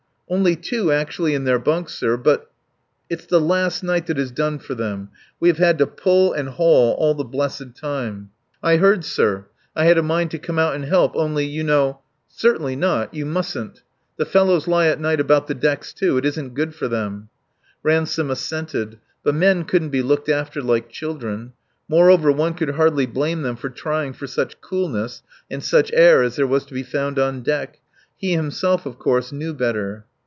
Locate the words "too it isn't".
15.93-16.53